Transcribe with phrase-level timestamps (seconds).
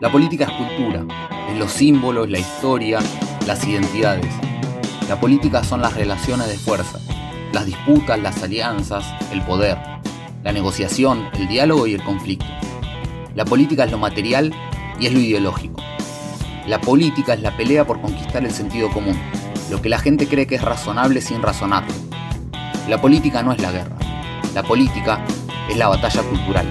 [0.00, 1.04] La política es cultura,
[1.50, 3.00] es los símbolos, la historia,
[3.46, 4.32] las identidades.
[5.08, 6.98] La política son las relaciones de fuerza,
[7.52, 9.76] las disputas, las alianzas, el poder,
[10.42, 12.46] la negociación, el diálogo y el conflicto.
[13.34, 14.54] La política es lo material
[14.98, 15.82] y es lo ideológico.
[16.66, 19.18] La política es la pelea por conquistar el sentido común,
[19.70, 21.92] lo que la gente cree que es razonable sin razonarlo.
[22.88, 23.96] La política no es la guerra,
[24.54, 25.24] la política
[25.68, 26.66] es la batalla cultural.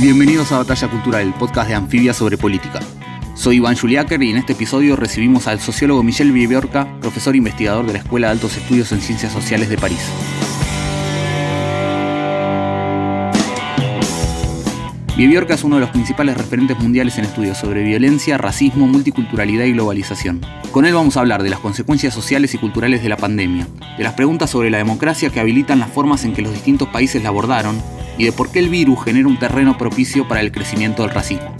[0.00, 2.80] Bienvenidos a Batalla Cultural, el podcast de Anfibia sobre política.
[3.34, 7.94] Soy Iván Juliáquer y en este episodio recibimos al sociólogo Michel Viviorca, profesor investigador de
[7.94, 10.00] la Escuela de Altos Estudios en Ciencias Sociales de París.
[15.20, 19.72] Viviorca es uno de los principales referentes mundiales en estudios sobre violencia, racismo, multiculturalidad y
[19.72, 20.40] globalización.
[20.72, 24.02] Con él vamos a hablar de las consecuencias sociales y culturales de la pandemia, de
[24.02, 27.28] las preguntas sobre la democracia que habilitan las formas en que los distintos países la
[27.28, 27.82] abordaron
[28.16, 31.54] y de por qué el virus genera un terreno propicio para el crecimiento del racismo.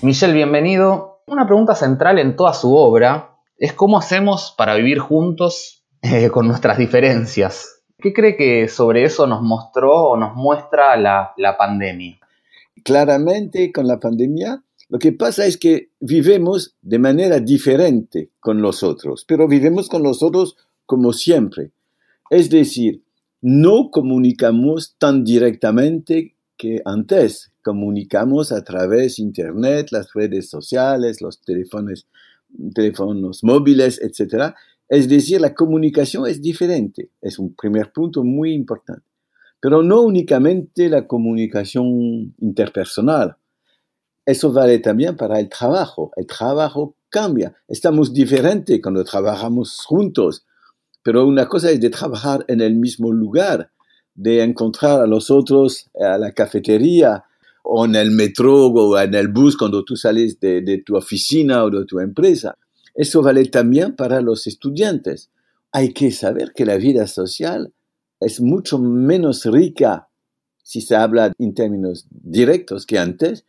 [0.00, 1.20] Michelle, bienvenido.
[1.26, 6.46] Una pregunta central en toda su obra es cómo hacemos para vivir juntos eh, con
[6.48, 7.82] nuestras diferencias.
[7.98, 12.18] ¿Qué cree que sobre eso nos mostró o nos muestra la, la pandemia?
[12.84, 18.84] Claramente con la pandemia lo que pasa es que vivimos de manera diferente con los
[18.84, 21.72] otros, pero vivimos con los otros como siempre.
[22.30, 23.02] Es decir,
[23.40, 27.52] no comunicamos tan directamente que antes.
[27.62, 32.06] Comunicamos a través de Internet, las redes sociales, los teléfonos
[32.74, 34.54] teléfonos móviles, etc.
[34.88, 37.10] Es decir, la comunicación es diferente.
[37.20, 39.06] Es un primer punto muy importante.
[39.60, 43.36] Pero no únicamente la comunicación interpersonal.
[44.24, 46.10] Eso vale también para el trabajo.
[46.16, 47.54] El trabajo cambia.
[47.68, 50.44] Estamos diferentes cuando trabajamos juntos.
[51.02, 53.70] Pero una cosa es de trabajar en el mismo lugar,
[54.14, 57.24] de encontrar a los otros a la cafetería,
[57.68, 61.64] o en el metro o en el bus cuando tú sales de, de, tu oficina
[61.64, 62.56] o de tu empresa.
[62.94, 65.30] Eso vale también para los estudiantes.
[65.72, 67.72] Hay que saber que la vida social
[68.20, 70.08] es mucho menos rica
[70.62, 73.44] si se habla en términos directos que antes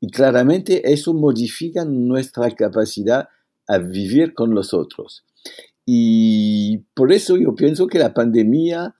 [0.00, 3.28] y claramente eso modifica nuestra capacidad
[3.68, 5.24] a vivir con los otros.
[5.86, 8.94] Y por eso yo pienso que la pandemia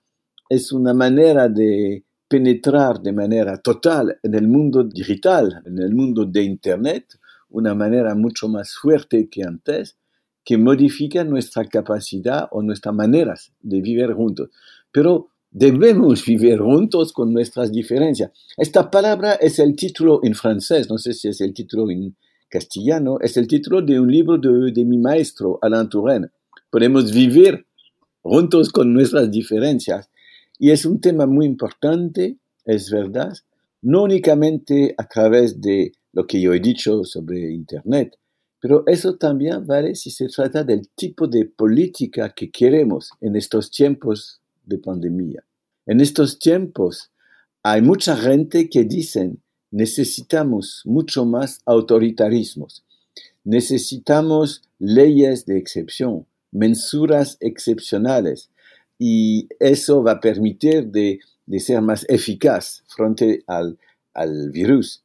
[0.49, 6.25] es una manera de penetrar de manera total en el mundo digital, en el mundo
[6.25, 7.19] de Internet,
[7.51, 9.97] una manera mucho más fuerte que antes,
[10.43, 14.49] que modifica nuestra capacidad o nuestras maneras de vivir juntos.
[14.91, 18.31] Pero debemos vivir juntos con nuestras diferencias.
[18.57, 22.15] Esta palabra es el título en francés, no sé si es el título en
[22.49, 26.31] castellano, es el título de un libro de, de mi maestro, Alain Touraine.
[26.71, 27.67] Podemos vivir
[28.23, 30.09] juntos con nuestras diferencias
[30.59, 33.33] y es un tema muy importante, es verdad,
[33.81, 38.17] no únicamente a través de lo que yo he dicho sobre Internet,
[38.59, 43.69] pero eso también vale si se trata del tipo de política que queremos en estos
[43.69, 45.43] tiempos de pandemia.
[45.85, 47.11] En estos tiempos
[47.61, 52.85] hay mucha gente que dicen necesitamos mucho más autoritarismos,
[53.43, 58.49] necesitamos leyes de excepción, mensuras excepcionales,
[59.05, 61.19] y eso va a permitir de,
[61.59, 63.77] ser más eficaz frente al,
[64.13, 65.03] al virus.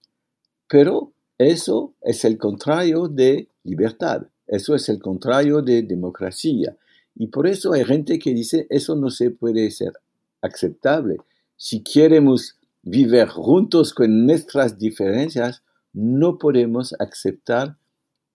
[0.68, 6.76] Pero eso es el contrario de libertad, eso es el contrario de democracia.
[7.16, 9.94] Y por eso hay gente que dice, eso no se puede ser
[10.42, 11.16] aceptable.
[11.56, 17.76] Si queremos vivir juntos con nuestras diferencias, no podemos aceptar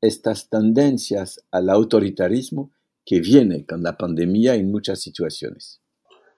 [0.02, 2.70] estas tendencias al autoritarismo
[3.06, 5.82] que viene con la pandemia en muchas situaciones.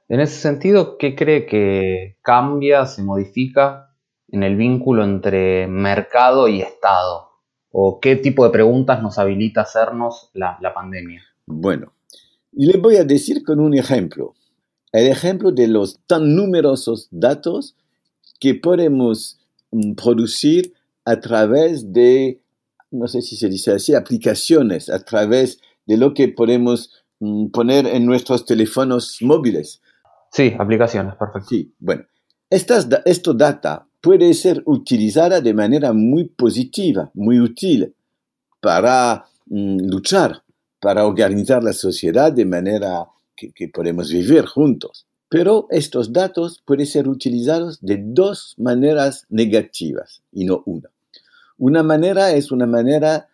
[0.08, 3.96] En ese sentido, ¿qué cree que cambia, se modifica
[4.28, 7.29] en el vínculo entre mercado y Estado?
[7.72, 11.23] ¿O qué tipo de preguntas nos habilita hacernos la, la pandemia?
[11.46, 11.94] Bueno,
[12.52, 14.34] y le voy a decir con un ejemplo.
[14.91, 17.76] El ejemplo de los tan numerosos datos
[18.40, 19.40] que podemos
[19.72, 20.73] mm, producir
[21.03, 22.41] a través de,
[22.91, 27.87] no sé si se dice así, aplicaciones, a través de lo que podemos mm, poner
[27.87, 29.82] en nuestros teléfonos móviles.
[30.32, 31.47] Sí, aplicaciones, perfecto.
[31.49, 32.03] Sí, bueno,
[32.49, 37.93] estas, esta data puede ser utilizada de manera muy positiva, muy útil
[38.59, 40.43] para mm, luchar,
[40.79, 45.05] para organizar la sociedad de manera que podemos vivir juntos.
[45.28, 50.90] Pero estos datos pueden ser utilizados de dos maneras negativas y no una.
[51.58, 53.29] Una manera es una manera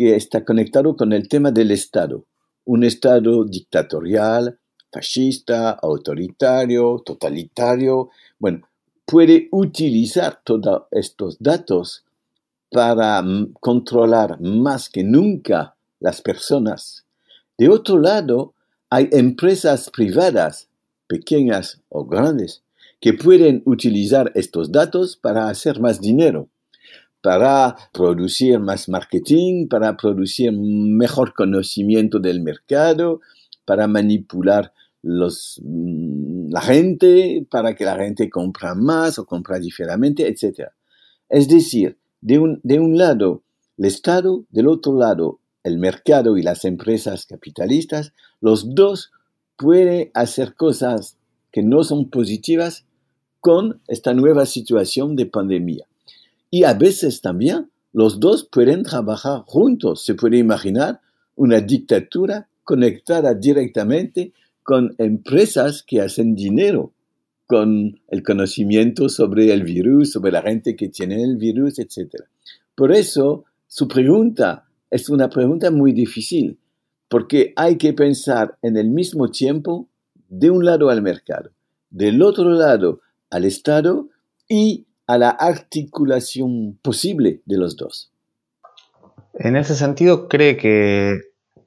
[0.00, 2.24] que está conectado con el tema del Estado.
[2.64, 4.58] Un Estado dictatorial,
[4.90, 8.08] fascista, autoritario, totalitario.
[8.38, 8.66] Bueno,
[9.04, 12.06] puede utilizar todos estos datos
[12.70, 17.04] para mm, controlar más que nunca las personas.
[17.58, 18.54] De otro lado,
[18.88, 20.70] hay empresas privadas,
[21.08, 22.62] pequeñas o grandes,
[23.02, 26.48] que pueden utilizar estos datos para hacer más dinero,
[27.22, 33.20] para producir más marketing, para producir mejor conocimiento del mercado,
[33.64, 34.72] para manipular
[35.02, 40.70] los, mm, la gente, para que la gente compra más o compra diferente, etc.
[41.28, 43.42] Es decir, de un, de un lado
[43.78, 49.10] el Estado, del otro lado el mercado y las empresas capitalistas, los dos
[49.56, 51.18] pueden hacer cosas
[51.52, 52.86] que no son positivas
[53.40, 55.86] con esta nueva situación de pandemia.
[56.50, 60.04] Y a veces también los dos pueden trabajar juntos.
[60.04, 61.00] Se puede imaginar
[61.36, 64.32] una dictadura conectada directamente
[64.62, 66.92] con empresas que hacen dinero
[67.50, 72.22] con el conocimiento sobre el virus, sobre la gente que tiene el virus, etc.
[72.76, 76.58] Por eso, su pregunta es una pregunta muy difícil,
[77.08, 79.88] porque hay que pensar en el mismo tiempo
[80.28, 81.50] de un lado al mercado,
[81.90, 83.00] del otro lado
[83.30, 84.08] al Estado
[84.48, 88.12] y a la articulación posible de los dos.
[89.34, 91.20] En ese sentido, ¿cree que,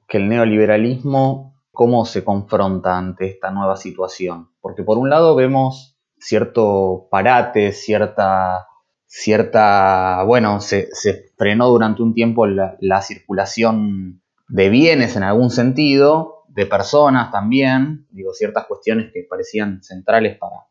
[0.08, 4.48] que el neoliberalismo cómo se confronta ante esta nueva situación.
[4.62, 8.68] Porque por un lado vemos cierto parate, cierta,
[9.06, 10.88] cierta, bueno, se,
[11.36, 18.32] frenó durante un tiempo la, circulación de bienes en algún sentido, de personas también, digo,
[18.32, 20.68] ciertas cuestiones que parecían centrales para,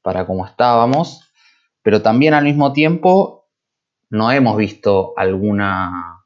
[0.00, 1.29] para cómo estábamos,
[1.82, 3.48] pero también al mismo tiempo
[4.10, 6.24] no hemos visto alguna,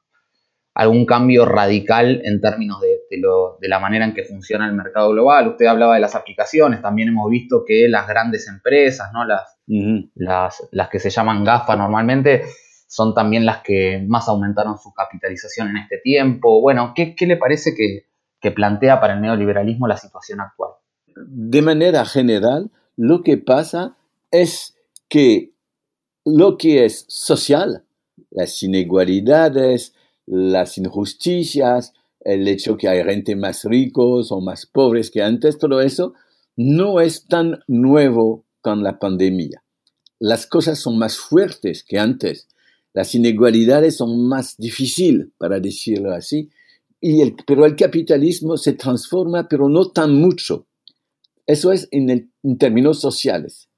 [0.75, 2.95] algún cambio radical en términos de
[3.61, 5.49] de, la manera en que funciona el mercado global.
[5.49, 9.25] Usted hablaba de las aplicaciones, también hemos visto que las grandes empresas, ¿no?
[9.25, 9.59] las,
[10.15, 12.45] las, las que se llaman GAFA normalmente,
[12.87, 16.61] son también las que más aumentaron su capitalización en este tiempo.
[16.61, 18.07] Bueno, ¿qué, qué le parece que,
[18.41, 20.71] que plantea para el neoliberalismo la situación actual?
[21.17, 23.97] De manera general, lo que pasa
[24.31, 24.74] es
[25.09, 25.53] que
[26.25, 27.85] lo que es social,
[28.31, 29.95] las inigualidades,
[30.27, 35.81] las injusticias, el hecho que hay gente más ricos o más pobres que antes, todo
[35.81, 36.15] eso
[36.57, 39.63] no es tan nuevo con la pandemia.
[40.19, 42.49] Las cosas son más fuertes que antes.
[42.95, 46.49] Las inigualidades son más difíciles, para decirlo así.
[47.01, 50.67] Y pero el capitalismo se transforma, pero no tan mucho.
[51.47, 53.69] Eso es en términos sociales.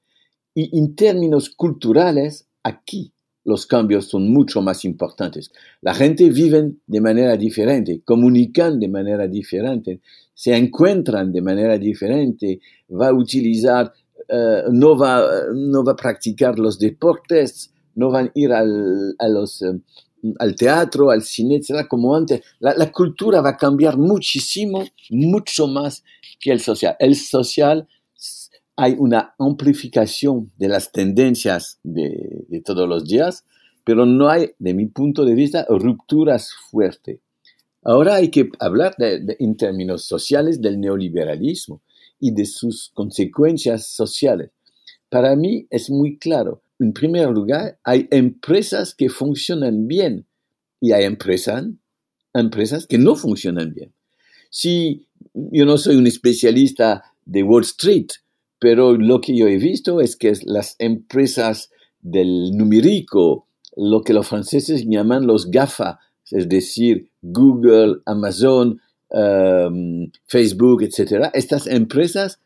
[0.58, 3.12] Y en términos culturales, aquí
[3.44, 5.52] los cambios son mucho más importantes.
[5.82, 10.00] La gente vive de manera diferente, comunican de manera diferente,
[10.32, 12.58] se encuentran de manera diferente,
[12.90, 13.92] va a utilizar,
[14.28, 20.32] eh, no, va, no va a practicar los deportes, no van a ir al, eh,
[20.38, 21.86] al teatro, al cine, etc.
[21.86, 22.40] como antes.
[22.60, 26.02] La cultura va a cambiar muchísimo, mucho más
[26.40, 26.96] que el social.
[26.98, 27.86] El social
[28.76, 33.44] hay una amplificación de las tendencias de, todos los días,
[33.84, 37.20] pero no hay, de mi punto de vista, rupturas fuertes.
[37.82, 41.80] Ahora hay que hablar en términos sociales del neoliberalismo
[42.20, 44.50] y de sus consecuencias sociales.
[45.08, 46.62] Para mí es muy claro.
[46.78, 50.26] En primer lugar, hay empresas que funcionan bien
[50.80, 51.64] y hay empresas,
[52.34, 53.92] empresas que no funcionan bien.
[54.50, 58.08] Si yo no soy un especialista de Wall Street,
[58.58, 61.70] pero lo que yo he visto es que las empresas
[62.00, 63.46] del numérico,
[63.76, 71.66] lo que los franceses llaman los GAFA, es decir, Google, Amazon, um, Facebook, etc., estas
[71.66, 72.40] empresas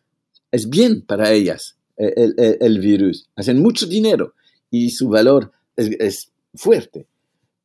[0.50, 3.28] es bien para ellas el, virus.
[3.36, 4.34] Hacen mucho dinero
[4.70, 7.06] y su valor es, es, fuerte.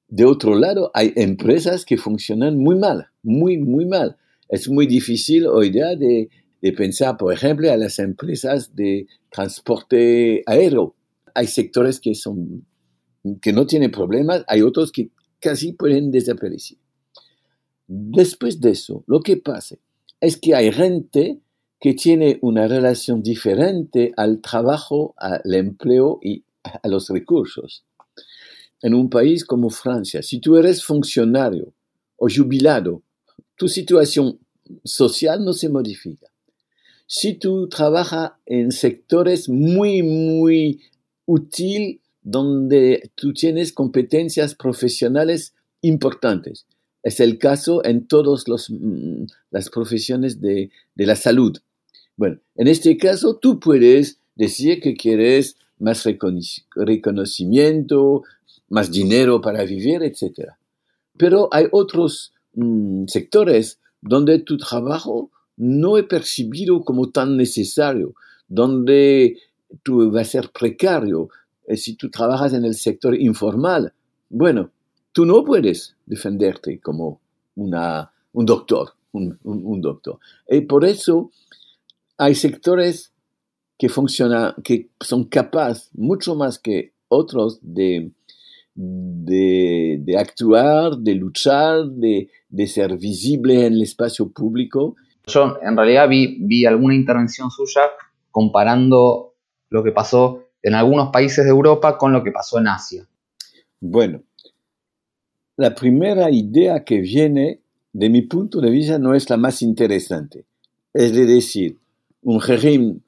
[0.08, 4.18] De otro lado, hay empresas que funcionan muy mal, muy, muy mal.
[4.50, 6.30] Es muy difícil hoy día de,
[6.66, 10.96] de pensar, por ejemplo, a las empresas de transporte aéreo.
[11.36, 12.66] Hay sectores que, son,
[13.40, 16.80] que no tienen problemas, hay otros que casi pueden desaparecer.
[17.86, 19.76] Después de eso, lo que pasa
[20.20, 21.40] es que hay gente
[21.80, 27.86] que tiene una relación diferente al trabajo, al empleo y a los recursos.
[28.82, 31.76] En un país como Francia, si tú eres funcionario
[32.18, 33.04] o jubilado,
[33.56, 34.40] tu situación
[34.84, 36.26] social no se modifica.
[37.08, 40.82] Si tú trabajas en sectores muy, muy
[41.26, 46.66] útil donde tú tienes competencias profesionales importantes.
[47.04, 51.56] Es el caso en todas mm, las profesiones de, de, la salud.
[52.18, 58.24] Bueno, en este caso tú puedes decir que quieres más reconocimiento,
[58.70, 60.54] más dinero para vivir, etc.
[61.18, 68.14] Pero hay otros mm, sectores donde tu trabajo no es percibido como tan necesario,
[68.48, 69.38] donde
[69.84, 71.30] tú vas a ser precario.
[71.68, 73.94] Eh, si tú trabajas en el sector informal,
[74.30, 74.72] bueno,
[75.12, 77.22] tú no puedes defenderte como
[77.56, 80.20] una, un doctor, un, doctor.
[80.50, 81.32] Y por eso
[82.18, 83.14] hay sectores
[83.78, 88.12] que funcionan, que son capaces mucho más que otros de,
[88.74, 94.96] de, de actuar, de luchar, de, de, ser visible en el espacio público.
[95.28, 97.82] Yo en realidad vi, vi alguna intervención suya
[98.32, 99.34] comparando
[99.70, 103.08] lo que pasó en algunos países de Europa con lo que pasó en Asia.
[103.80, 104.24] Bueno,
[105.58, 107.62] la primera idea que viene,
[107.94, 110.46] de mi punto de vista, no es la más interesante.
[110.94, 111.78] Es decir,
[112.24, 113.04] un régimen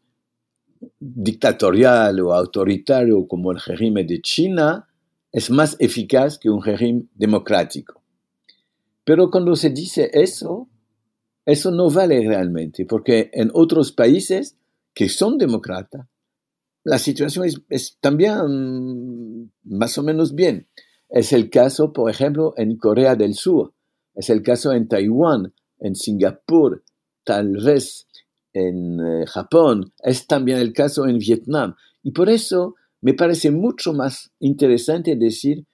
[1.00, 4.88] dictatorial o autoritario como el régimen de China
[5.32, 8.02] es más eficaz que un régimen democrático.
[9.04, 10.68] Pero cuando se dice eso,
[11.48, 14.58] eso no vale realmente, porque en otros países
[14.94, 16.06] que son demócratas,
[16.84, 20.68] la situación es, también más o menos bien.
[21.08, 23.74] Es el caso, por ejemplo, en Corea del Sur,
[24.14, 26.84] es el caso en Taiwán, en Singapur,
[27.24, 28.08] tal vez
[28.52, 31.76] en eh, Japón, es también el caso en Vietnam.
[32.04, 35.66] Y por eso me parece mucho más interesante decir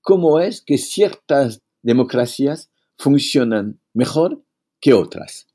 [0.00, 4.42] cómo es que ciertas democracias funcionan mejor
[4.80, 5.46] que otras.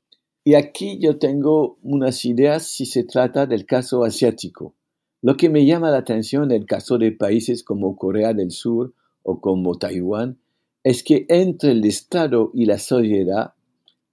[0.44, 4.74] Y aquí yo tengo unas ideas si se trata del caso asiático.
[5.22, 8.92] Lo que me llama la atención en el caso de países como Corea del Sur
[9.22, 10.38] o como Taiwán
[10.82, 13.54] es que entre el Estado y la sociedad,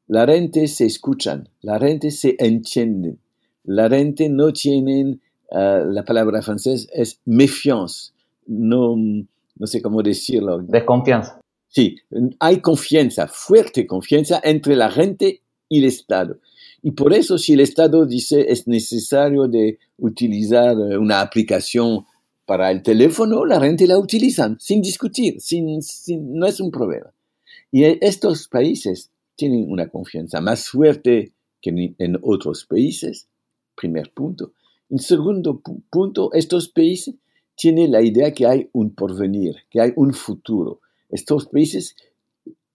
[0.07, 3.17] la gente se escuchan, la gente se entiende,
[3.65, 5.19] la gente no tiene,
[5.51, 8.13] ah, la palabra francesa es méfiance,
[8.47, 10.59] no, no sé cómo decirlo.
[10.59, 11.40] Desconfianza.
[11.71, 11.95] Sí,
[12.39, 16.37] hay confianza, fuerte confianza entre la gente y el Estado.
[16.83, 22.05] Y por eso si el Estado dice es necesario de utilizar eh, una aplicación
[22.45, 25.79] para el teléfono, la gente la utiliza sin discutir, sin,
[26.37, 27.13] no es un problema.
[27.71, 33.29] Y estos países tienen una confianza más fuerte que en otros países,
[33.75, 34.51] primer punto.
[34.89, 37.15] En segundo punto, estos países
[37.55, 40.81] tienen la idea que hay un porvenir, que hay un futuro.
[41.11, 41.95] Estos países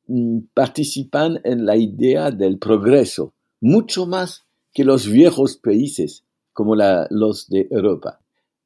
[0.07, 7.49] mm, participan en la idea del progreso, mucho más que los viejos países como los
[7.49, 8.21] de Europa.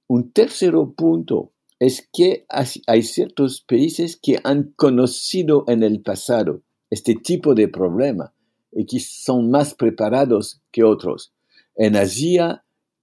[0.09, 7.15] Un tercer punto es que hay ciertos países que han conocido en el pasado este
[7.15, 8.35] tipo de problema
[8.73, 11.33] y que son más preparados que otros.
[11.77, 12.63] En Asia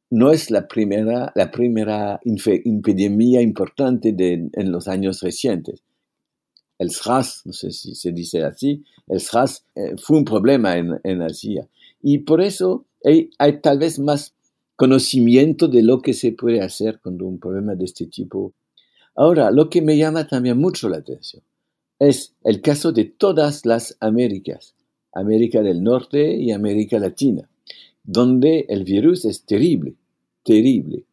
[0.10, 5.84] no es la primera, la primera epidemia importante en los años recientes.
[6.80, 11.22] El SRAS, no sé si se dice así, el SRAS eh, fue un problema en,
[11.22, 11.68] Asia.
[12.02, 13.30] Y por eso hay,
[13.62, 14.34] tal vez más
[14.76, 18.54] conocimiento de lo que se puede hacer con un problema de este tipo.
[19.16, 21.42] Ahora, lo que me llama también mucho la atención
[22.00, 24.76] es el caso de todas las Américas,
[25.14, 27.50] América del Norte y América Latina,
[28.04, 29.96] donde el virus es terrible,
[30.44, 31.04] terrible.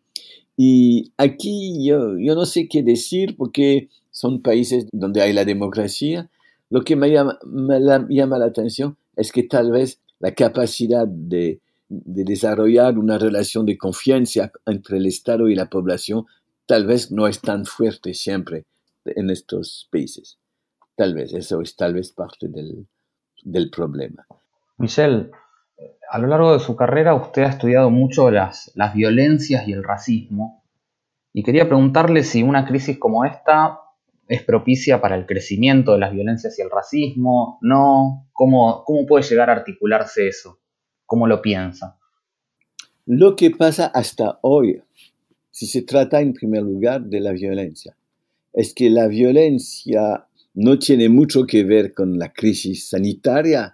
[0.57, 6.31] Y aquí yo, yo no sé qué decir porque son países donde hay la democracia.
[6.71, 7.39] Lo que me llama,
[8.39, 14.97] la atención es que tal vez la capacidad de, desarrollar una relación de confianza entre
[14.97, 16.25] el Estado y la población
[16.67, 18.65] tal vez no es tan fuerte siempre
[19.05, 20.39] en estos países.
[20.97, 22.87] Tal vez, eso es tal vez parte del,
[23.43, 24.27] del problema.
[24.79, 25.31] Michelle,
[26.11, 30.63] a lo largo de su carrera usted ha estudiado mucho las, violencias y el racismo
[31.33, 33.81] y quería preguntarle si una crisis como esta
[34.29, 39.25] es propicia para el crecimiento de las violencias y el racismo, no, ¿cómo, cómo puede
[39.25, 40.61] llegar a articularse eso?
[41.05, 41.99] ¿Cómo lo piensa?
[43.07, 44.83] Lo que pasa hasta hoy,
[45.51, 47.97] si se trata en primer lugar de la violencia,
[48.53, 53.74] es que la violencia no tiene mucho que ver con la crisis sanitaria,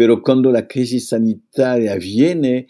[0.00, 2.68] pero cuando la crisis sanitaria viene,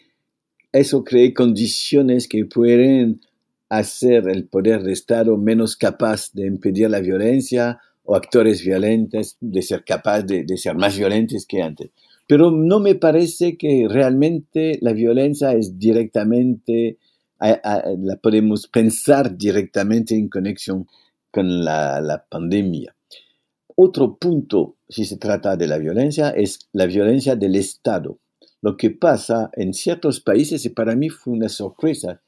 [0.73, 3.21] eso crea condiciones que pueden
[3.69, 9.63] hacer el poder de Estado menos capaz de impedir la violencia o actores violentos de
[9.63, 11.93] ser capaz de, ser más violentos que antes.
[12.27, 16.99] pero no me parece que realmente la violencia es directamente,
[17.39, 20.89] la podemos pensar directamente en conexión
[21.31, 22.93] con la, la pandemia.
[23.83, 28.19] Otro punto, si se trata de la violencia, es la violencia del Estado.
[28.61, 32.21] Lo que pasa en ciertos países, y para mí fue una sorpresa,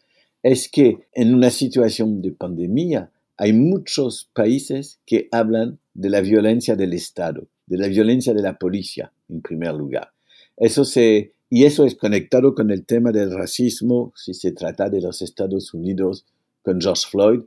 [0.42, 6.74] es que en una situación de pandemia hay muchos países que hablan de la violencia
[6.74, 10.10] del Estado, de la violencia de la policía, en primer lugar.
[10.56, 15.02] Eso se, y eso es conectado con el tema del racismo, si se trata de
[15.02, 16.24] los Estados Unidos
[16.62, 17.42] con George Floyd.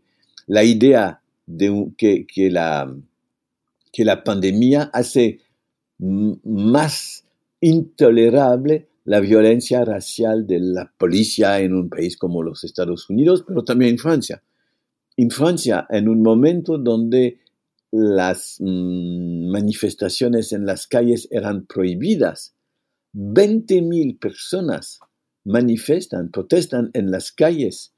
[0.45, 2.95] La idea de que, que, la,
[3.95, 5.39] que la pandemia hace
[5.99, 7.23] más
[7.61, 13.63] intolerable la violencia racial de la policía en un país como los Estados Unidos, pero
[13.63, 14.43] también en Francia.
[15.15, 17.39] En Francia, en un momento donde
[17.91, 22.53] las manifestaciones en las calles eran prohibidas,
[23.13, 24.99] 20.000 personas
[25.45, 27.93] manifestan, protestan en las calles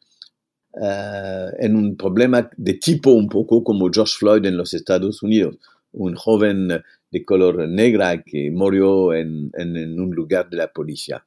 [0.80, 5.58] eh, en un problema de tipo un poco como George Floyd en los Estados Unidos,
[5.98, 6.70] un joven
[7.12, 9.52] de color negra que murió en,
[10.00, 11.26] un lugar de la policía,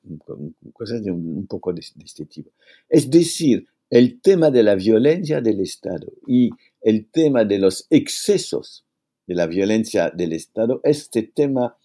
[0.73, 2.51] cosas un, poco de, este tipo.
[2.89, 6.51] Es decir, el tema de la violencia del Estado y
[6.81, 8.85] el tema de los excesos
[9.27, 11.77] de la violencia del Estado, este tema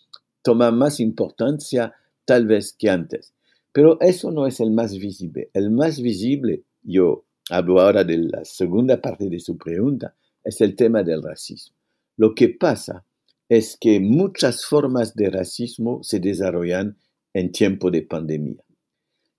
[0.41, 1.93] toma más importancia
[2.25, 3.33] tal vez que antes.
[3.71, 5.49] Pero eso no es el más visible.
[5.53, 10.75] El más visible, yo hablo ahora de la segunda parte de su pregunta, es el
[10.75, 11.75] tema del racismo.
[12.17, 13.05] Lo que pasa
[13.49, 16.97] es que muchas formas de racismo se desarrollan
[17.33, 18.63] en tiempo de pandemia.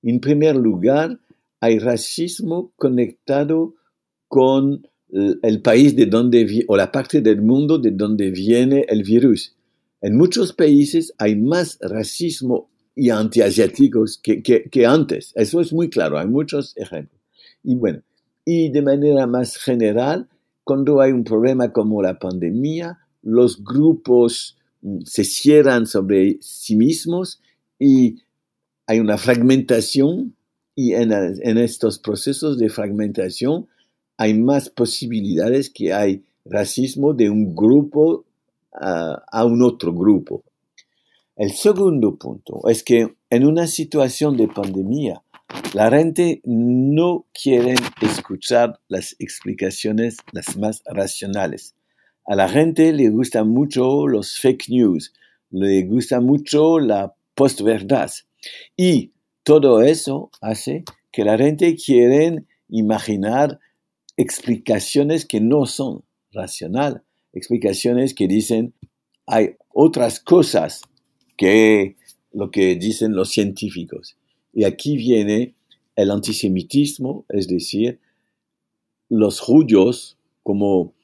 [0.03, 1.19] En primer lugar,
[1.61, 3.75] hay racismo conectado
[4.29, 9.55] con el país de donde o la parte del mundo de donde viene el virus.
[10.01, 15.33] En muchos países hay más racismo y antiasiáticos que, que, antes.
[15.37, 17.21] Eso es muy claro, hay muchos ejemplos.
[17.63, 18.03] Y bueno,
[18.45, 20.29] y de manera más general,
[20.67, 27.41] cuando hay un problema como la pandemia, los grupos mm, se cierran sobre sí mismos
[27.79, 28.17] y
[28.89, 30.35] hay una fragmentación
[30.75, 31.13] y en,
[31.57, 33.69] estos procesos de fragmentación
[34.17, 38.25] hay más posibilidades que hay racismo de un grupo
[38.73, 40.43] a, un otro grupo.
[41.37, 45.23] El segundo punto es que en una situación de pandemia,
[45.75, 51.77] la gente no quiere escuchar las explicaciones las más racionales
[52.27, 55.13] a la gente le gustan mucho los fake news,
[55.51, 58.11] le gusta mucho la postverdad.
[58.77, 59.13] Y
[59.45, 63.61] todo eso hace que la gente quiera imaginar
[64.17, 68.75] explicaciones que no son racionales, explicaciones que dicen
[69.29, 70.83] hay otras cosas
[71.37, 71.95] que
[72.33, 74.17] lo que dicen los científicos.
[74.57, 75.55] Y aquí viene
[75.97, 78.01] el antisemitismo, es decir,
[79.11, 80.95] los judíos como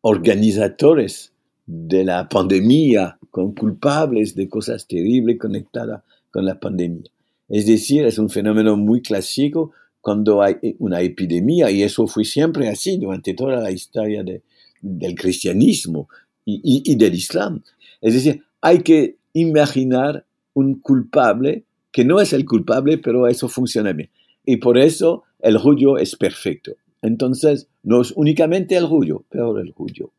[0.00, 1.32] organizadores
[1.66, 7.08] de la pandemia, con culpables de cosas terribles conectadas con la pandemia.
[7.48, 12.68] Es decir, es un fenómeno muy clásico cuando hay una epidemia, y eso fue siempre
[12.68, 16.08] así durante toda la historia del cristianismo
[16.44, 17.62] y, del islam.
[18.00, 21.65] Es decir, hay que imaginar un culpable
[21.96, 24.10] que no es el culpable, pero eso funciona bien.
[24.44, 26.72] Y por eso el judío es perfecto.
[27.00, 29.72] Entonces, no es únicamente el judío, pero el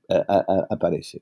[0.10, 0.24] eh,
[0.72, 1.22] aparece.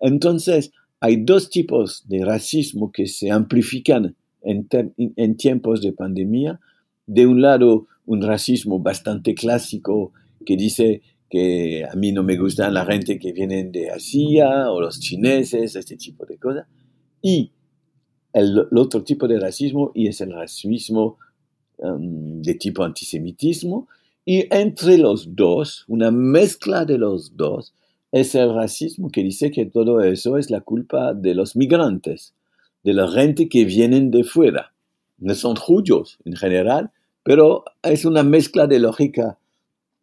[0.00, 4.68] Entonces, hay dos tipos de racismo que se amplifican en,
[5.16, 6.60] en, tiempos de pandemia.
[7.06, 10.12] De un lado, un racismo bastante clásico
[10.44, 14.82] que dice que a mí no me gustan la gente que vienen de Asia o
[14.82, 16.66] los chineses, este tipo de cosas.
[17.22, 17.52] Y
[18.34, 21.16] el, otro tipo de racismo y es el racismo
[21.78, 23.88] um, de tipo antisemitismo,
[24.26, 27.74] y entre los dos, una mezcla de los dos,
[28.10, 32.34] es el racismo que dice que todo eso es la culpa de los migrantes,
[32.82, 34.72] de la gente que vienen de fuera.
[35.18, 36.90] No son judíos en general,
[37.22, 39.38] pero es una mezcla de lógica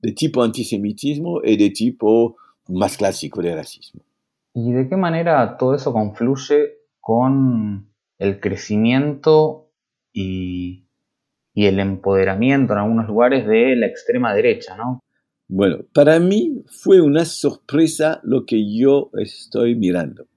[0.02, 2.36] de tipo antisemitismo y de tipo
[2.68, 4.02] más clásico de racismo.
[4.54, 7.91] ¿Y de qué manera todo eso confluye con
[8.22, 9.72] el crecimiento
[10.14, 10.86] y
[11.56, 15.00] el empoderamiento en algunos lugares de la extrema derecha, ¿no?
[15.48, 20.28] Bueno, para mí fue una sorpresa lo que yo estoy mirando.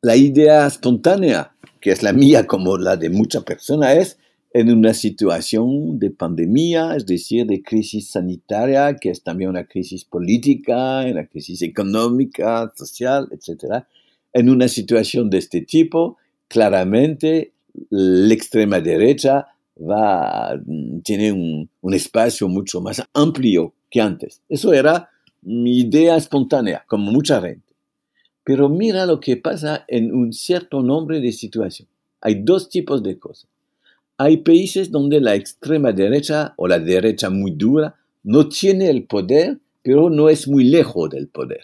[0.00, 4.18] La idea espontánea, que es la mía como la de muchas personas, es
[4.52, 10.04] en una situación de pandemia, es decir, de crisis sanitaria, que es también una crisis
[10.04, 13.84] política, una crisis económica, social, etc.
[14.32, 16.16] En una situación de este tipo,
[16.48, 17.52] claramente
[17.90, 19.46] la extrema derecha
[19.78, 20.58] va,
[21.04, 24.42] tiene un, espacio mucho más amplio que antes.
[24.48, 25.10] Eso era
[25.42, 27.74] mi idea espontánea, como mucha gente.
[28.44, 31.92] Pero mira lo que pasa en un cierto nombre de situaciones.
[32.20, 33.48] Hay dos tipos de cosas.
[34.16, 39.58] Hay países donde la extrema derecha o la derecha muy dura no tiene el poder,
[39.82, 41.62] pero no es muy lejos del poder.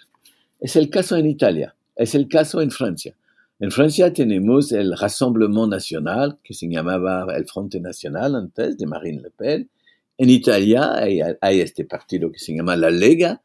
[0.61, 3.16] Es el caso en Italia, es el caso en Francia.
[3.60, 9.22] En Francia tenemos el Rassemblement National, que se llamaba el Frente Nacional antes, de Marine
[9.22, 9.70] Le Pen.
[10.18, 13.42] En Italia hay, hay este partido que se llama la Lega.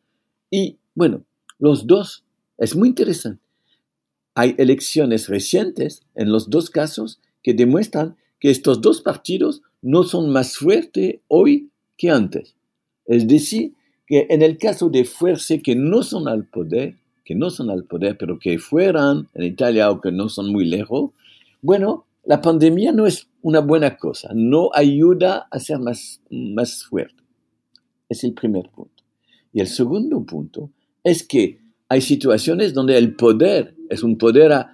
[0.50, 1.24] Y bueno,
[1.60, 2.24] los dos,
[2.58, 3.42] es muy interesante.
[4.34, 10.32] Hay elecciones recientes en los dos casos que demuestran que estos dos partidos no son
[10.32, 12.56] más fuertes hoy que antes.
[13.06, 13.74] Es decir,
[14.08, 16.96] que en el caso de fuerzas que no son al poder,
[17.30, 20.66] que no son al poder, pero que fueran en Italia o que no son muy
[20.66, 21.12] lejos,
[21.62, 27.24] bueno, la pandemia no es una buena cosa, no ayuda a ser más, más fuerte.
[28.10, 29.04] Es el primer punto.
[29.54, 30.72] Y el segundo punto
[31.04, 34.66] es que hay situaciones donde el poder es un poder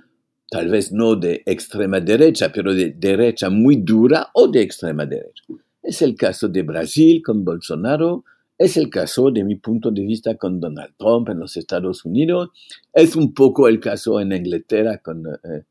[0.50, 5.44] tal vez no de extrema derecha, pero de derecha muy dura o de extrema derecha.
[5.84, 8.24] Es el caso de Brasil con Bolsonaro,
[8.58, 12.50] es el caso, de mi punto de vista, con Donald Trump en los Estados Unidos.
[12.94, 15.64] Es un poco el caso en Inglaterra, con, eh,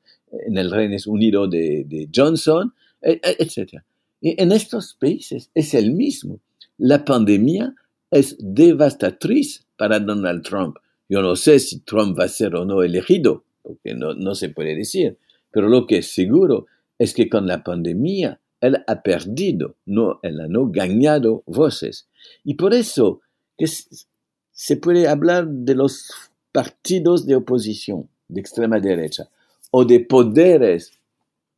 [0.47, 3.83] en el Reino Unido de, Johnson, e, e, etc.
[4.21, 6.41] En estos países es el mismo.
[6.79, 7.75] La pandemia
[8.11, 10.77] es devastatriz para Donald Trump.
[11.09, 14.49] Yo no sé si Trump va a ser o no elegido, porque no, no se
[14.49, 15.19] puede decir,
[15.51, 16.67] pero lo que es seguro
[16.99, 22.09] es que con la pandemia él ha perdido, no, él ha no ganado voces.
[22.45, 23.21] Y por eso
[23.57, 26.11] que se puede hablar de los
[26.53, 29.29] partidos de oposición de extrema derecha
[29.71, 30.93] o de poderes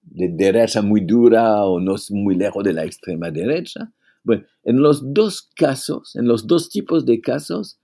[0.02, 3.92] de derecha muy dura o no muy lejos de la extrema derecha.
[4.22, 7.78] Bueno, en los dos casos, en los dos tipos de casos,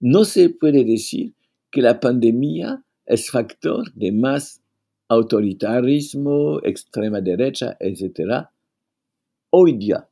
[0.00, 1.34] no se puede decir
[1.70, 4.62] que la pandemia es factor de más
[5.08, 8.48] autoritarismo, extrema derecha, etc.
[9.50, 10.08] Hoy día,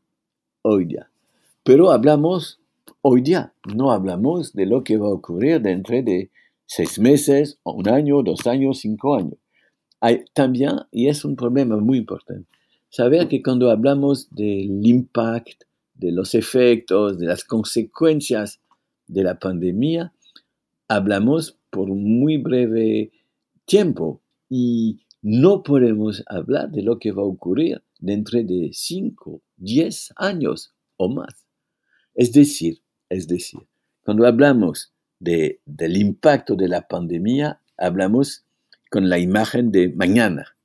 [0.63, 1.11] hoy día.
[1.63, 2.61] Pero hablamos
[3.03, 6.31] hoy día, no hablamos de lo que va a ocurrir dentro de
[6.67, 9.39] seis meses, un año, dos años, cinco años.
[10.01, 12.49] Hay también, y es un problema muy importante,
[12.89, 18.61] saber que cuando hablamos del impacto, de los efectos, de las consecuencias
[19.07, 20.13] de la pandemia,
[20.89, 23.13] hablamos por un muy breve
[23.65, 24.21] tiempo
[24.57, 30.73] y no podemos hablar de lo que va a ocurrir dentro de 5, 10 años
[30.97, 31.45] o más.
[32.15, 33.63] Es decir, es decir,
[34.05, 38.45] cuando hablamos de, del impacto de la pandemia, hablamos
[38.93, 40.57] con la imagen de mañana,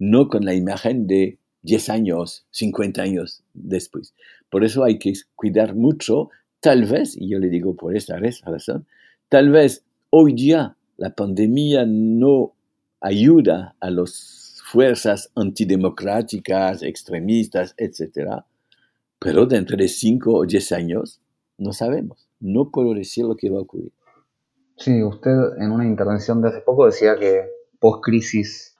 [0.00, 4.12] no con la imagen de 10 años, 50 años después.
[4.50, 8.88] Por eso hay que cuidar mucho, tal vez, y yo le digo por esta razón,
[9.28, 12.55] tal vez hoy día la pandemia no
[13.00, 18.42] ayuda a las fuerzas antidemocráticas, extremistas, etc.
[19.18, 21.20] Pero dentro de 5 o 10 años
[21.58, 22.28] no sabemos.
[22.40, 23.92] No puedo decir lo que va a ocurrir.
[24.76, 28.76] Sí, usted en una intervención de hace poco decía que post-crisis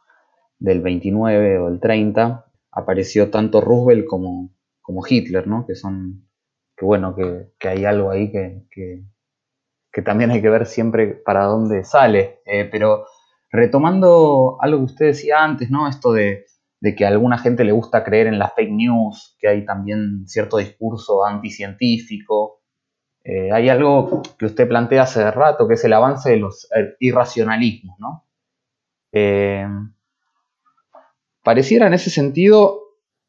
[0.59, 4.50] del 29 o el 30 apareció tanto Roosevelt como,
[4.83, 5.66] como Hitler, ¿no?
[5.66, 6.29] Que son,
[6.76, 11.85] que bueno, que, hay algo ahí que, que, también hay que ver siempre para dónde
[11.85, 12.40] sale.
[12.44, 13.07] Eh, pero
[13.50, 15.88] retomando algo que usted decía antes, ¿no?
[15.88, 16.44] Esto de,
[16.96, 20.59] que a alguna gente le gusta creer en las fake news, que hay también cierto
[20.59, 22.62] discurso anticientífico.
[23.24, 26.94] Eh, hay algo que usted plantea hace rato, que es el avance de los eh,
[27.00, 28.22] irracionalismos, ¿no?
[31.42, 32.87] pareciera en ese sentido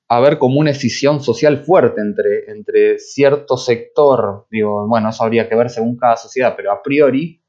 [0.09, 5.55] haber como una escisión social fuerte entre, entre cierto sector, digo, bueno, eso habría que
[5.55, 7.43] ver según cada sociedad, pero a priori,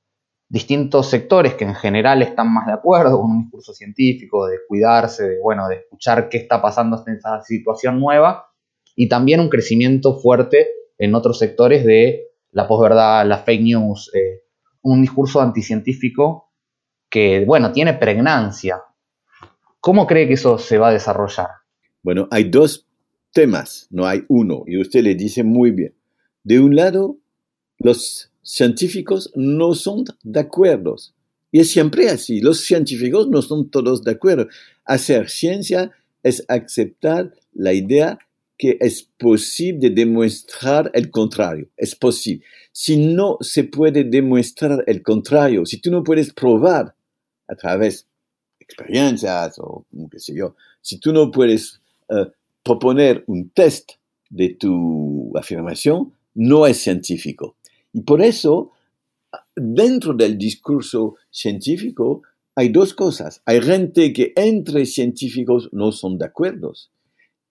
[0.49, 5.29] distintos sectores que en general están más de acuerdo con un discurso científico, de cuidarse,
[5.29, 8.47] de, bueno, de escuchar qué está pasando en esta situación nueva,
[8.97, 14.43] y también un crecimiento fuerte en otros sectores de la posverdad, la fake news, eh,
[14.83, 16.51] un discurso anticientífico
[17.11, 18.83] que, bueno, tiene pregnancia,
[19.81, 21.49] ¿Cómo cree que eso se va a desarrollar?
[22.03, 22.87] Bueno, hay dos
[23.33, 25.95] temas, no hay uno, y usted le dice muy bien.
[26.43, 27.17] De un lado,
[27.79, 30.97] los científicos no son de acuerdo.
[31.51, 34.49] Y es siempre así, los científicos no son todos de acuerdo.
[34.85, 38.19] Hacer ciencia es aceptar la idea
[38.57, 41.69] que es posible demostrar el contrario.
[41.77, 42.45] Es posible.
[42.73, 46.95] Si no se puede demostrar el contrario, si tú no puedes probar
[47.47, 48.07] a través
[48.61, 50.55] experiencias o qué sé yo.
[50.83, 52.27] Si tú no puedes eh,
[52.63, 53.93] proponer un test
[54.31, 57.57] de tu afirmación, no es científico.
[57.93, 58.73] Y por eso,
[59.55, 62.23] dentro del discurso científico,
[62.55, 63.41] hay dos cosas.
[63.47, 66.73] Hay gente que entre científicos no son de acuerdo.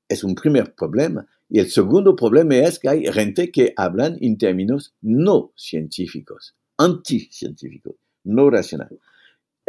[0.09, 1.27] Es un primer problema.
[1.49, 7.95] Y el segundo problema es que hay gente que hablan en términos no científicos, anticientíficos,
[8.25, 8.99] no racionales.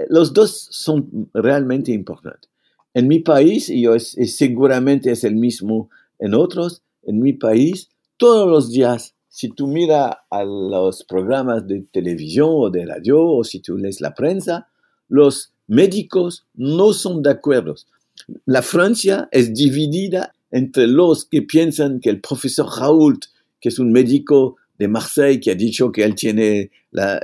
[0.09, 2.51] Los dos son realmente importantes.
[2.95, 3.87] En mi país, y
[4.27, 10.17] seguramente es el mismo en otros, en mi país, todos los días, si tú miras
[10.31, 14.67] a los programas de televisión o de radio, o si tú lees la prensa,
[15.09, 17.77] los médicos no son de acuerdo.
[18.47, 23.27] La Francia es dividida entre los que piensan que el profesor Raoult,
[23.61, 27.21] que es un médico de Marseille que ha dicho que él tiene la,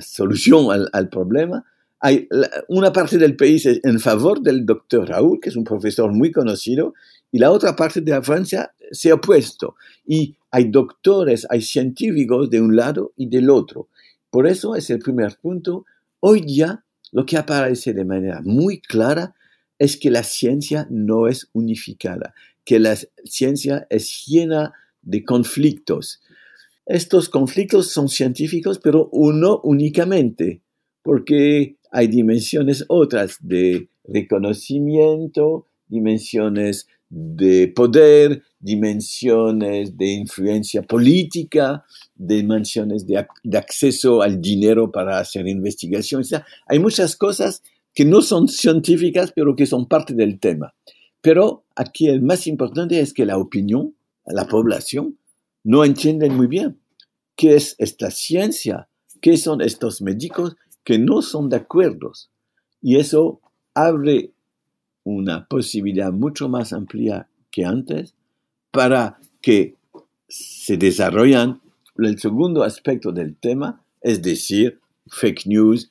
[0.00, 1.64] solución al, problema,
[1.98, 2.28] hay
[2.68, 6.94] una parte del país en favor del doctor Raoult, que es un profesor muy conocido,
[7.32, 9.74] y la otra parte de la Francia se ha opuesto.
[10.06, 13.88] Y hay doctores, hay científicos de un lado y del otro.
[14.30, 15.86] Por eso es el primer punto.
[16.20, 19.34] Hoy día lo que aparece de manera muy clara
[19.78, 22.34] es que la ciencia no es unificada,
[22.64, 26.20] que la ciencia es llena de conflictos.
[26.84, 30.60] Estos conflictos son científicos, pero no únicamente,
[31.02, 43.26] porque hay dimensiones otras de reconocimiento, dimensiones de poder, dimensiones de influencia política, dimensiones de,
[43.58, 46.22] acceso al dinero para hacer investigación.
[46.22, 50.74] O sea, hay muchas cosas que no son científicas, pero que son parte del tema.
[51.20, 53.94] Pero aquí el más importante es que la opinión,
[54.24, 55.18] la población,
[55.64, 56.78] no entienden muy bien
[57.36, 58.88] qué es esta ciencia,
[59.20, 62.12] qué son estos médicos que no son de acuerdo.
[62.80, 63.40] Y eso
[63.74, 64.32] abre
[65.04, 68.14] una posibilidad mucho más amplia que antes
[68.72, 69.76] para que
[70.28, 71.60] se desarrollen
[71.98, 75.90] el segundo aspecto del tema, es decir, fake news,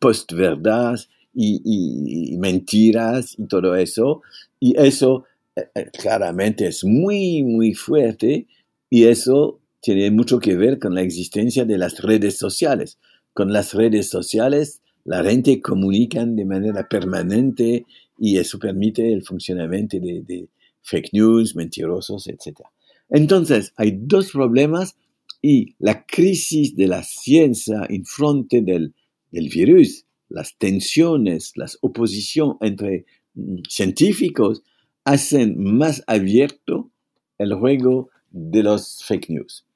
[0.00, 0.98] post-verdad
[1.34, 4.22] y, mentiras y todo eso.
[4.60, 5.24] Y eso
[5.56, 8.46] eh, eh, claramente es muy, muy fuerte
[8.88, 12.98] y eso tiene mucho que ver con la existencia de las redes sociales.
[13.34, 17.84] Con las redes sociales, la gente comunica de manera permanente
[18.18, 20.48] y eso permite el funcionamiento de,
[20.82, 22.60] fake news, mentirosos, etc.
[23.08, 24.96] Entonces, hay dos problemas
[25.40, 28.94] y la crisis de la ciencia en frente del,
[29.30, 34.62] virus, las tensiones, las oposiciones entre mm, científicos
[35.04, 36.90] hacen más abierto
[37.38, 39.66] el juego de los fake news.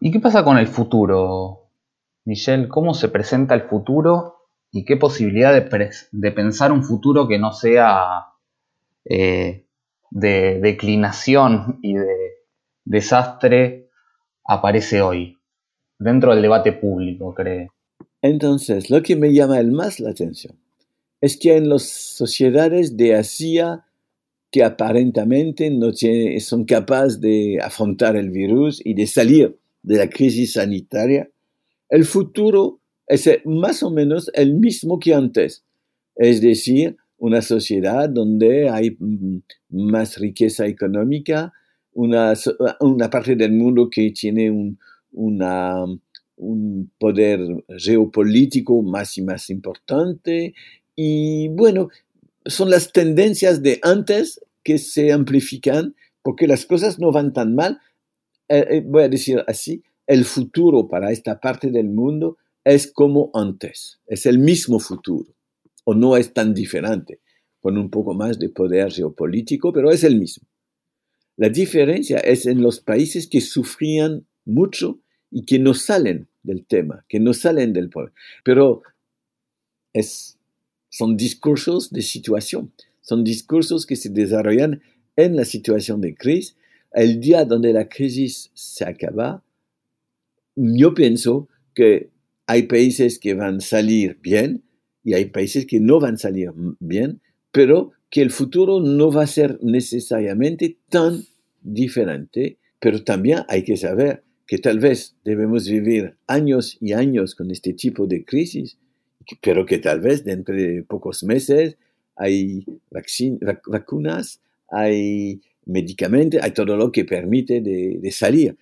[0.00, 1.70] ¿Y qué pasa con el futuro,
[2.24, 2.68] Michelle?
[2.68, 4.38] ¿Cómo se presenta el futuro
[4.70, 8.26] y qué posibilidad de, pensar un futuro que no sea
[9.04, 9.64] eh,
[10.10, 12.16] de declinación y de
[12.84, 13.90] desastre
[14.44, 15.36] aparece hoy,
[15.98, 17.68] dentro del debate público, cree.
[18.22, 20.58] Entonces, lo que me llama el más la atención
[21.20, 23.84] es que en las sociedades de Asia
[24.50, 25.90] que aparentemente no
[26.40, 31.28] son capaces de afrontar el virus y de salir de la crisis sanitaria,
[31.90, 35.64] el futuro es más o menos el mismo que antes.
[36.16, 39.38] Es decir, una sociedad donde hay mm,
[39.70, 41.52] más riqueza económica,
[41.92, 42.32] una,
[42.80, 44.78] una parte del mundo que tiene un,
[45.10, 47.40] un poder
[47.76, 50.54] geopolítico más y más importante.
[50.94, 51.88] Y bueno,
[52.46, 57.80] son las tendencias de antes que se amplifican porque las cosas no van tan mal.
[58.48, 63.30] Eh, eh, voy a decir así, el futuro para esta parte del mundo es como
[63.34, 65.34] antes, es el mismo futuro,
[65.90, 67.20] o no es tan diferente,
[67.60, 70.46] con un poco más de poder geopolítico, pero es el mismo.
[71.38, 77.06] La diferencia es en los países que sufrían mucho y que no salen del tema,
[77.08, 78.12] que no salen del poder.
[78.44, 78.82] Pero
[79.94, 80.38] es,
[80.90, 82.70] son discursos de situación,
[83.00, 84.82] son discursos que se desarrollan
[85.16, 86.54] en la situación de crisis.
[86.92, 89.42] El día donde la crisis se acaba,
[90.54, 92.10] yo pienso que
[92.46, 94.67] hay países que van a salir bien
[95.04, 97.20] y hay países que no van a salir bien,
[97.52, 101.24] pero que el futuro no va a ser necesariamente tan
[101.62, 107.50] diferente, pero también hay que saber que tal vez debemos vivir años y años con
[107.50, 108.78] este tipo de crisis,
[109.42, 111.76] pero que tal vez dentro de pocos meses
[112.16, 112.64] hay
[113.66, 118.56] vacunas, hay medicamentos, hay todo lo que permite de salir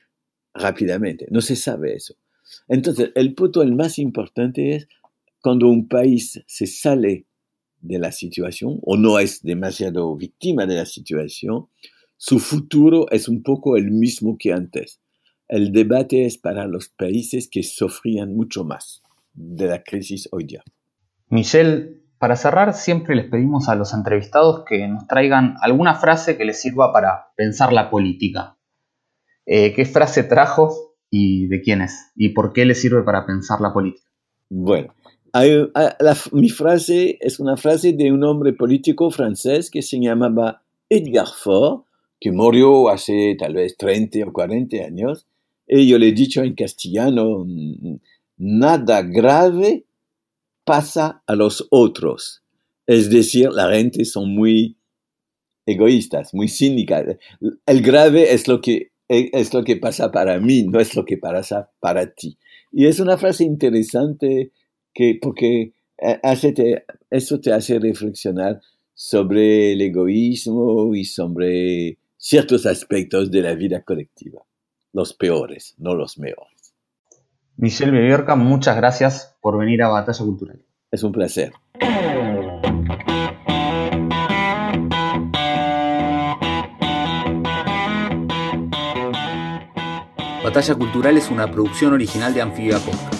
[0.54, 1.26] rápidamente.
[1.30, 2.14] No se sabe eso.
[2.68, 4.88] Entonces, el punto el más importante es
[5.46, 7.28] cuando un país se sale
[7.80, 11.68] de la situación o no es demasiado víctima de la situación,
[12.16, 15.00] su futuro es un poco el mismo que antes.
[15.46, 19.04] El debate es para los países que sufrían mucho más
[19.34, 20.64] de la crisis hoy día.
[21.28, 26.44] Michelle, para cerrar siempre les pedimos a los entrevistados que nos traigan alguna frase que
[26.44, 28.58] les sirva para pensar la política.
[29.46, 32.10] Eh, ¿Qué frase trajo y de quién es?
[32.16, 34.10] ¿Y por qué le sirve para pensar la política?
[34.48, 34.95] Bueno,
[36.32, 41.82] mi frase es una frase de un hombre político francés que se llamaba Edgar Faure,
[42.20, 45.26] que murió hace tal vez 30 o 40 años,
[45.66, 47.44] y yo le he dicho en castellano,
[48.36, 49.84] nada grave
[50.64, 52.42] pasa a los otros.
[52.86, 54.76] Es decir, la gente son muy
[55.66, 57.16] egoístas, muy cínicas.
[57.66, 61.18] El grave es lo que, es lo que pasa para mí, no es lo que
[61.18, 62.38] pasa para ti.
[62.72, 64.52] Y es una frase interesante
[64.96, 66.54] que, porque eh, hace
[67.10, 68.60] eso te hace reflexionar
[68.94, 74.40] sobre el egoísmo y sobre ciertos aspectos de la vida colectiva,
[74.94, 76.74] los peores, no los mejores.
[77.58, 80.64] Michelle Bebiorca, muchas gracias por venir a Batalla Cultural.
[80.90, 81.52] Es un placer.
[90.42, 93.14] Batalla Cultural es una producción original de Anfibia Podcast.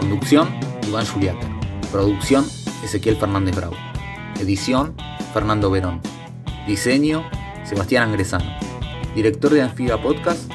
[0.00, 1.46] Conducción, Iván Juliata.
[1.90, 2.44] Producción,
[2.82, 3.76] Ezequiel Fernández Bravo.
[4.40, 4.94] Edición,
[5.32, 6.00] Fernando Verón.
[6.66, 7.24] Diseño,
[7.64, 8.44] Sebastián Angresano.
[9.14, 10.50] Director de Anfibia Podcast,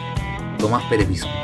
[0.59, 1.38] Tomás Pérez.